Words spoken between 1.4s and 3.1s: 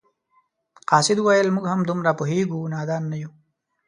موږ هم دومره پوهیږو نادان